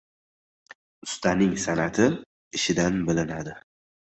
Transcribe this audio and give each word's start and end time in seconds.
•Ustaning 1.07 1.53
san’ati 1.65 2.09
ishidan 2.61 3.01
bilinadi. 3.11 3.55